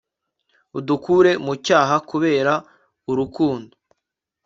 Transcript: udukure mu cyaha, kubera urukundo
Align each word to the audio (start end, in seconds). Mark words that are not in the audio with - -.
udukure 0.77 1.31
mu 1.45 1.53
cyaha, 1.65 1.95
kubera 2.09 2.53
urukundo 3.11 3.73